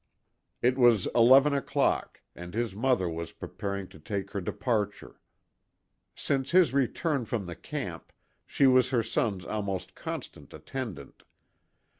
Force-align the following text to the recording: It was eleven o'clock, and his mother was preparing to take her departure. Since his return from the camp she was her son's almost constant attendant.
It 0.63 0.79
was 0.79 1.07
eleven 1.13 1.53
o'clock, 1.53 2.21
and 2.35 2.55
his 2.55 2.73
mother 2.73 3.07
was 3.07 3.33
preparing 3.33 3.87
to 3.89 3.99
take 3.99 4.31
her 4.31 4.41
departure. 4.41 5.21
Since 6.15 6.49
his 6.49 6.73
return 6.73 7.23
from 7.25 7.45
the 7.45 7.55
camp 7.55 8.11
she 8.47 8.65
was 8.65 8.89
her 8.89 9.03
son's 9.03 9.45
almost 9.45 9.93
constant 9.93 10.55
attendant. 10.55 11.21